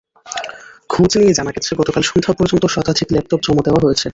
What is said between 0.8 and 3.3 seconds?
খোঁজ নিয়ে জানা গেছে, গতকাল সন্ধ্যা পর্যন্ত শতাধিক